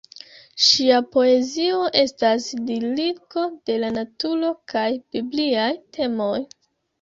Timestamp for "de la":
3.71-3.93